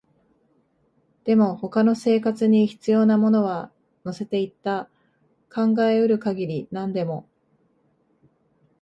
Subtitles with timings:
[1.25, 3.71] でも、他の生活に必要なものは
[4.03, 4.89] 乗せていった、
[5.53, 7.27] 考えうる限り何でも